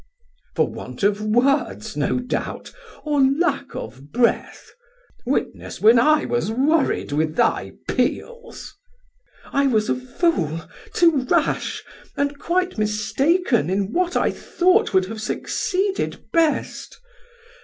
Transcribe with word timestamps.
Sam: 0.03 0.07
For 0.55 0.67
want 0.67 1.03
of 1.03 1.21
words 1.21 1.95
no 1.95 2.17
doubt, 2.17 2.71
or 3.03 3.21
lack 3.21 3.75
of 3.75 4.11
breath, 4.11 4.71
Witness 5.27 5.79
when 5.79 5.99
I 5.99 6.25
was 6.25 6.51
worried 6.51 7.11
with 7.11 7.35
thy 7.35 7.73
peals. 7.87 8.73
Dal: 9.43 9.51
I 9.61 9.67
was 9.67 9.89
a 9.89 9.95
fool, 9.95 10.61
too 10.91 11.17
rash, 11.29 11.83
and 12.17 12.39
quite 12.39 12.79
mistaken 12.79 13.69
In 13.69 13.93
what 13.93 14.15
I 14.17 14.31
thought 14.31 14.91
would 14.91 15.05
have 15.05 15.21
succeeded 15.21 16.23
best. 16.33 16.99